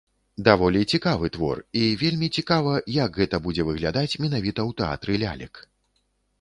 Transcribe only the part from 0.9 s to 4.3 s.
цікавы твор, і вельмі цікава, як гэта будзе выглядаць